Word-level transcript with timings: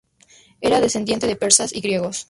Era 0.61 0.81
descendiente 0.81 1.27
de 1.27 1.35
persas 1.35 1.71
y 1.75 1.79
griegos. 1.81 2.17